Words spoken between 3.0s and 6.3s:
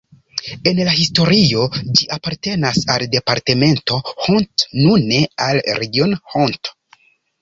departemento Hont, nune al regiono